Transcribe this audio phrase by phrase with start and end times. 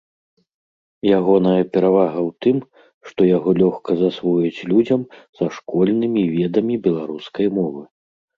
[1.17, 2.57] Ягоная перавага ў тым,
[3.09, 5.01] што яго лёгка засвоіць людзям
[5.41, 7.83] са школьнымі ведамі беларускай мовы.